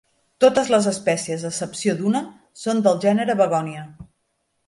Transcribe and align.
Totes 0.43 0.69
les 0.75 0.87
espècies, 0.91 1.43
a 1.43 1.47
excepció 1.55 1.95
d'una, 2.01 2.21
són 2.63 2.81
del 2.87 2.99
gènere 3.05 3.39
"Begonia". 3.43 3.87